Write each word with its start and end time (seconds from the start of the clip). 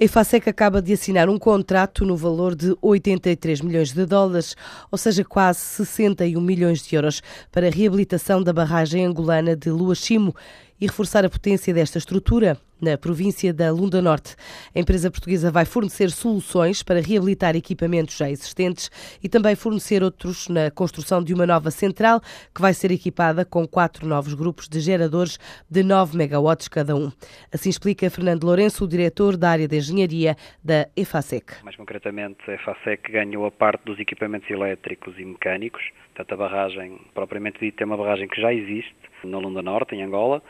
A 0.00 0.04
EFASEC 0.04 0.48
acaba 0.48 0.80
de 0.80 0.92
assinar 0.92 1.28
um 1.28 1.36
contrato 1.36 2.04
no 2.04 2.16
valor 2.16 2.54
de 2.54 2.72
83 2.80 3.60
milhões 3.62 3.92
de 3.92 4.06
dólares, 4.06 4.54
ou 4.92 4.96
seja, 4.96 5.24
quase 5.24 5.58
61 5.58 6.40
milhões 6.40 6.82
de 6.82 6.94
euros, 6.94 7.20
para 7.50 7.66
a 7.66 7.70
reabilitação 7.70 8.40
da 8.40 8.52
barragem 8.52 9.04
angolana 9.04 9.56
de 9.56 9.70
Luachimo 9.70 10.32
e 10.80 10.86
reforçar 10.86 11.24
a 11.24 11.28
potência 11.28 11.74
desta 11.74 11.98
estrutura 11.98 12.56
na 12.80 12.96
província 12.96 13.52
da 13.52 13.70
Lunda 13.70 14.00
Norte. 14.00 14.36
A 14.74 14.78
empresa 14.78 15.10
portuguesa 15.10 15.50
vai 15.50 15.64
fornecer 15.64 16.10
soluções 16.10 16.82
para 16.82 17.00
reabilitar 17.00 17.56
equipamentos 17.56 18.16
já 18.16 18.30
existentes 18.30 18.90
e 19.22 19.28
também 19.28 19.54
fornecer 19.54 20.02
outros 20.02 20.48
na 20.48 20.70
construção 20.70 21.22
de 21.22 21.34
uma 21.34 21.46
nova 21.46 21.70
central 21.70 22.20
que 22.54 22.60
vai 22.60 22.74
ser 22.74 22.90
equipada 22.90 23.44
com 23.44 23.66
quatro 23.66 24.06
novos 24.06 24.34
grupos 24.34 24.68
de 24.68 24.80
geradores 24.80 25.38
de 25.70 25.82
9 25.82 26.16
megawatts 26.16 26.68
cada 26.68 26.94
um. 26.94 27.10
Assim 27.52 27.70
explica 27.70 28.10
Fernando 28.10 28.44
Lourenço, 28.44 28.84
o 28.84 28.88
diretor 28.88 29.36
da 29.36 29.50
área 29.50 29.68
de 29.68 29.76
engenharia 29.76 30.36
da 30.62 30.88
EFASEC. 30.96 31.64
Mais 31.64 31.76
concretamente, 31.76 32.38
a 32.48 32.54
EFASEC 32.54 33.12
ganhou 33.12 33.46
a 33.46 33.50
parte 33.50 33.84
dos 33.84 33.98
equipamentos 33.98 34.48
elétricos 34.50 35.18
e 35.18 35.24
mecânicos. 35.24 35.82
Portanto, 36.14 36.32
a 36.32 36.36
barragem, 36.36 37.00
propriamente 37.14 37.60
dita, 37.60 37.82
é 37.82 37.86
uma 37.86 37.96
barragem 37.96 38.28
que 38.28 38.40
já 38.40 38.52
existe 38.52 38.94
na 39.24 39.38
Lunda 39.38 39.62
Norte, 39.62 39.94
em 39.94 40.02
Angola, 40.02 40.42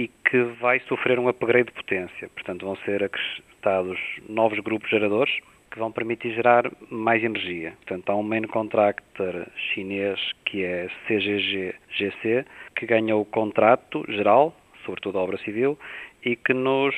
e 0.00 0.08
que 0.08 0.42
vai 0.58 0.80
sofrer 0.88 1.18
um 1.18 1.28
upgrade 1.28 1.66
de 1.66 1.74
potência. 1.74 2.30
Portanto, 2.30 2.64
vão 2.64 2.74
ser 2.86 3.04
acrescentados 3.04 3.98
novos 4.26 4.58
grupos 4.60 4.88
geradores 4.88 5.30
que 5.70 5.78
vão 5.78 5.92
permitir 5.92 6.34
gerar 6.34 6.70
mais 6.90 7.22
energia. 7.22 7.74
Portanto, 7.76 8.08
há 8.08 8.16
um 8.16 8.22
main 8.22 8.44
contractor 8.44 9.46
chinês 9.54 10.18
que 10.46 10.64
é 10.64 10.88
CGG 11.06 11.74
GC, 11.90 12.46
que 12.74 12.86
ganhou 12.86 13.20
o 13.20 13.26
contrato 13.26 14.02
geral, 14.08 14.56
sobretudo 14.84 15.18
a 15.18 15.22
obra 15.22 15.38
civil, 15.38 15.78
e 16.24 16.36
que 16.36 16.52
nos 16.52 16.94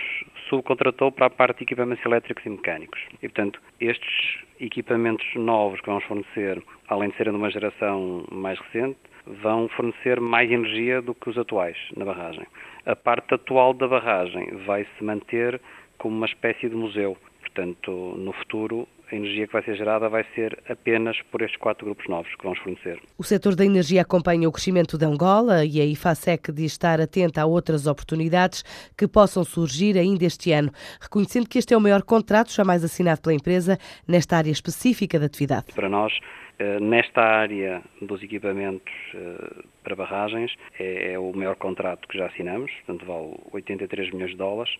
subcontratou 0.48 1.12
para 1.12 1.26
a 1.26 1.30
parte 1.30 1.58
de 1.58 1.64
equipamentos 1.64 2.04
elétricos 2.04 2.44
e 2.44 2.50
mecânicos. 2.50 3.00
E, 3.14 3.28
portanto, 3.28 3.60
estes 3.80 4.38
equipamentos 4.60 5.26
novos 5.34 5.80
que 5.80 5.86
vamos 5.86 6.04
fornecer, 6.04 6.62
além 6.88 7.10
de 7.10 7.16
serem 7.16 7.32
de 7.32 7.38
uma 7.38 7.50
geração 7.50 8.24
mais 8.30 8.58
recente, 8.58 8.98
vão 9.26 9.68
fornecer 9.68 10.20
mais 10.20 10.50
energia 10.50 11.00
do 11.00 11.14
que 11.14 11.30
os 11.30 11.38
atuais 11.38 11.76
na 11.96 12.04
barragem. 12.04 12.46
A 12.86 12.96
parte 12.96 13.34
atual 13.34 13.72
da 13.74 13.86
barragem 13.86 14.56
vai 14.66 14.84
se 14.96 15.04
manter 15.04 15.60
como 15.98 16.16
uma 16.16 16.26
espécie 16.26 16.68
de 16.68 16.74
museu. 16.74 17.16
Portanto, 17.42 17.90
no 18.16 18.32
futuro, 18.32 18.88
a 19.12 19.16
energia 19.16 19.46
que 19.46 19.52
vai 19.52 19.62
ser 19.62 19.76
gerada 19.76 20.08
vai 20.08 20.24
ser 20.34 20.58
apenas 20.68 21.20
por 21.30 21.42
estes 21.42 21.58
quatro 21.58 21.84
grupos 21.84 22.08
novos 22.08 22.34
que 22.34 22.42
vamos 22.42 22.58
fornecer. 22.60 22.98
O 23.18 23.22
setor 23.22 23.54
da 23.54 23.64
energia 23.64 24.00
acompanha 24.00 24.48
o 24.48 24.52
crescimento 24.52 24.96
de 24.96 25.04
Angola 25.04 25.64
e 25.66 25.80
a 25.80 25.84
IFASEC 25.84 26.50
diz 26.50 26.72
estar 26.72 27.00
atenta 27.00 27.42
a 27.42 27.46
outras 27.46 27.86
oportunidades 27.86 28.62
que 28.96 29.06
possam 29.06 29.44
surgir 29.44 29.98
ainda 29.98 30.24
este 30.24 30.52
ano, 30.52 30.72
reconhecendo 31.00 31.48
que 31.48 31.58
este 31.58 31.74
é 31.74 31.76
o 31.76 31.80
maior 31.80 32.02
contrato 32.02 32.52
jamais 32.52 32.82
assinado 32.82 33.20
pela 33.20 33.34
empresa 33.34 33.78
nesta 34.08 34.38
área 34.38 34.50
específica 34.50 35.18
da 35.18 35.26
atividade. 35.26 35.66
Para 35.74 35.90
nós, 35.90 36.12
eh, 36.58 36.80
nesta 36.80 37.20
área 37.20 37.82
dos 38.00 38.22
equipamentos 38.22 38.92
eh, 39.14 39.62
para 39.84 39.94
barragens, 39.94 40.54
é, 40.78 41.12
é 41.12 41.18
o 41.18 41.32
maior 41.34 41.56
contrato 41.56 42.08
que 42.08 42.16
já 42.16 42.26
assinamos, 42.26 42.70
portanto 42.86 43.04
vale 43.04 43.36
83 43.52 44.10
milhões 44.12 44.30
de 44.30 44.36
dólares 44.38 44.72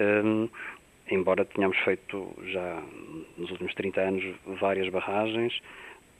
ehm, 0.00 0.48
embora 1.10 1.44
tenhamos 1.44 1.76
feito 1.78 2.34
já 2.46 2.82
nos 3.36 3.50
últimos 3.50 3.74
30 3.74 4.00
anos 4.00 4.24
várias 4.60 4.88
barragens, 4.88 5.60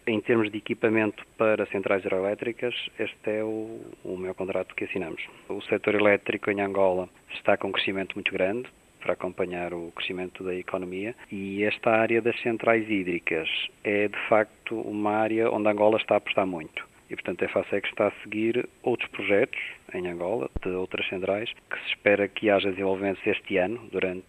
em 0.06 0.20
termos 0.20 0.50
de 0.50 0.58
equipamento 0.58 1.24
para 1.36 1.66
centrais 1.66 2.05
hidroelétricas, 2.05 2.74
este 2.98 3.30
é 3.30 3.44
o, 3.44 3.80
o 4.05 4.16
maior 4.16 4.34
contrato 4.34 4.74
que 4.74 4.84
assinamos. 4.84 5.22
O 5.48 5.60
setor 5.62 5.94
elétrico 5.94 6.50
em 6.50 6.60
Angola 6.60 7.08
está 7.34 7.56
com 7.56 7.69
um 7.69 7.72
crescimento 7.72 8.14
muito 8.14 8.32
grande 8.32 8.69
para 9.00 9.12
acompanhar 9.14 9.72
o 9.72 9.92
crescimento 9.92 10.44
da 10.44 10.55
economia 10.55 11.14
e 11.30 11.64
esta 11.64 11.91
área 11.91 12.20
das 12.20 12.38
centrais 12.42 12.88
hídricas 12.88 13.48
é 13.82 14.08
de 14.08 14.19
facto 14.28 14.78
uma 14.80 15.12
área 15.12 15.50
onde 15.50 15.69
Angola 15.69 15.97
está 15.97 16.14
a 16.14 16.19
apostar 16.19 16.47
muito. 16.47 16.88
E, 17.08 17.16
portanto, 17.16 17.44
a 17.44 17.48
FASEC 17.48 17.88
está 17.88 18.06
a 18.06 18.12
seguir 18.22 18.69
outros 18.84 19.10
projetos 19.10 19.59
em 19.93 20.06
Angola, 20.06 20.48
de 20.62 20.69
outras 20.69 21.09
centrais, 21.09 21.50
que 21.69 21.78
se 21.81 21.88
espera 21.88 22.28
que 22.28 22.48
haja 22.48 22.70
desenvolvimentos 22.70 23.20
este 23.26 23.56
ano, 23.56 23.81
durante 23.91 24.25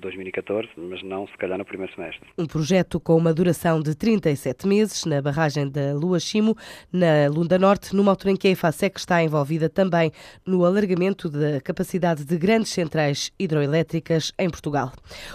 2014, 0.00 0.68
mas 0.76 1.02
não 1.02 1.26
se 1.26 1.36
calhar 1.36 1.58
no 1.58 1.64
primeiro 1.64 1.92
semestre. 1.94 2.28
Um 2.36 2.46
projeto 2.46 3.00
com 3.00 3.16
uma 3.16 3.32
duração 3.34 3.80
de 3.80 3.94
37 3.94 4.66
meses 4.66 5.04
na 5.04 5.20
barragem 5.20 5.68
da 5.68 5.92
Lua 5.94 6.20
Chimo, 6.20 6.56
na 6.92 7.28
Lunda 7.28 7.58
Norte, 7.58 7.94
numa 7.94 8.12
altura 8.12 8.32
em 8.32 8.36
que 8.36 8.48
a 8.48 8.50
EFASEC 8.50 8.98
está 8.98 9.22
envolvida 9.22 9.68
também 9.68 10.12
no 10.46 10.64
alargamento 10.64 11.28
da 11.28 11.60
capacidade 11.60 12.24
de 12.24 12.38
grandes 12.38 12.72
centrais 12.72 13.32
hidroelétricas 13.38 14.32
em 14.38 14.48
Portugal. 14.48 14.92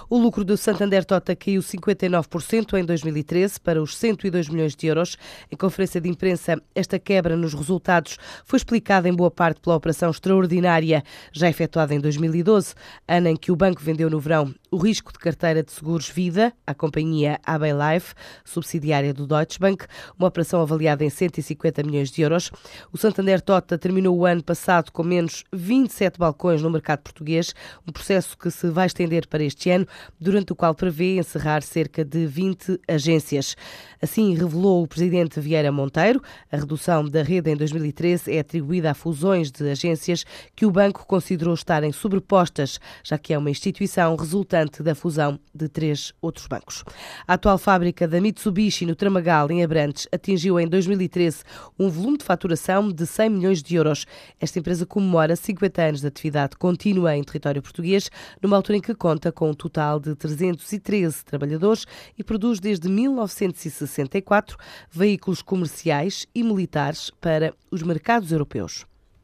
O 0.09 0.17
lucro 0.17 0.44
do 0.44 0.57
Santander 0.57 1.06
Tota 1.06 1.35
caiu 1.35 1.62
59% 1.62 2.79
em 2.79 2.85
2013 2.85 3.59
para 3.59 3.81
os 3.81 3.97
102 3.97 4.50
milhões 4.50 4.75
de 4.75 4.88
euros. 4.88 5.17
Em 5.51 5.56
conferência 5.56 6.00
de 6.00 6.09
imprensa, 6.09 6.62
esta 6.75 7.00
quebra 7.00 7.35
nos 7.35 7.53
resultados 7.53 8.17
foi 8.45 8.57
explicada 8.57 9.07
em 9.07 9.13
boa 9.13 9.31
parte 9.31 9.59
pela 9.59 9.75
operação 9.75 10.09
extraordinária 10.09 11.03
já 11.31 11.50
efetuada 11.50 11.94
em 11.94 12.00
2012, 12.00 12.73
ano 13.07 13.28
em 13.28 13.35
que 13.35 13.51
o 13.51 13.56
banco 13.56 13.81
vendeu 13.81 14.09
no 14.13 14.19
verão 14.19 14.53
o 14.74 14.78
risco 14.78 15.12
de 15.12 15.19
carteira 15.19 15.63
de 15.63 15.72
seguros 15.72 16.09
vida 16.09 16.53
à 16.66 16.74
companhia 16.74 17.40
AB 17.44 17.66
Life, 17.74 18.13
subsidiária 18.44 19.13
do 19.13 19.28
Deutsche 19.28 19.59
Bank, 19.59 19.85
uma 20.18 20.28
operação 20.28 20.62
avaliada 20.62 21.03
em 21.03 21.09
150 21.09 21.84
milhões 21.84 22.09
de 22.09 22.22
euros. 22.22 22.51
O 22.91 22.97
Santander 22.97 23.41
Tota 23.41 23.78
terminou 23.78 24.18
o 24.18 24.25
ano 24.25 24.44
passado 24.44 24.91
com 24.91 25.03
menos 25.03 25.44
27 25.51 26.18
balcões 26.18 26.62
no 26.62 26.72
mercado 26.72 27.01
português, 27.01 27.53
um 27.88 27.91
processo 27.91 28.38
que 28.38 28.50
se 28.50 28.69
vai 28.69 28.88
estender 28.88 29.28
para 29.28 29.44
este 29.44 29.69
ano, 29.69 29.88
durante 30.19 30.53
o 30.53 30.56
qual 30.56 30.74
prevê 30.74 31.18
encerrar 31.18 31.62
cerca 31.62 32.03
de 32.03 32.25
20 32.25 32.80
agências. 32.88 33.56
Assim 34.01 34.34
revelou 34.34 34.84
o 34.84 34.88
presidente 34.88 35.40
Vieira 35.40 35.72
Monteiro, 35.72 36.22
a 36.51 36.57
redução 36.57 37.07
da 37.07 37.22
rede 37.22 37.51
em 37.51 37.56
2013 37.56 38.31
é 38.31 38.40
atribuída 38.40 38.91
a 38.91 38.94
fusões 38.94 39.51
de 39.51 39.69
agências 39.69 40.25
que 40.56 40.66
o 40.66 40.72
banco 40.72 41.06
considerou 41.06 41.53
estarem 41.53 41.91
sobrepostas, 41.91 42.80
já 43.03 43.18
que 43.18 43.34
é 43.34 43.38
uma 43.38 43.51
instituição 43.51 44.02
resultante 44.15 44.83
da 44.83 44.93
fusão 44.93 45.39
de 45.53 45.67
três 45.67 46.13
outros 46.21 46.47
bancos. 46.47 46.83
A 47.27 47.33
atual 47.33 47.57
fábrica 47.57 48.07
da 48.07 48.19
Mitsubishi 48.19 48.85
no 48.85 48.95
Tramagal, 48.95 49.49
em 49.51 49.63
Abrantes, 49.63 50.07
atingiu 50.11 50.59
em 50.59 50.67
2013 50.67 51.43
um 51.79 51.89
volume 51.89 52.17
de 52.17 52.25
faturação 52.25 52.89
de 52.89 53.05
100 53.05 53.29
milhões 53.29 53.63
de 53.63 53.75
euros. 53.75 54.05
Esta 54.39 54.59
empresa 54.59 54.85
comemora 54.85 55.35
50 55.35 55.81
anos 55.81 56.01
de 56.01 56.07
atividade 56.07 56.57
contínua 56.57 57.15
em 57.15 57.23
território 57.23 57.61
português, 57.61 58.09
numa 58.41 58.57
altura 58.57 58.77
em 58.77 58.81
que 58.81 58.93
conta 58.93 59.31
com 59.31 59.49
um 59.49 59.53
total 59.53 59.99
de 59.99 60.15
313 60.15 61.23
trabalhadores 61.23 61.85
e 62.17 62.23
produz 62.23 62.59
desde 62.59 62.89
1964 62.89 64.57
veículos 64.91 65.41
comerciais 65.41 66.25
e 66.35 66.43
militares 66.43 67.11
para 67.21 67.53
os 67.71 67.81
mercados 67.81 68.31
europeus. 68.31 68.85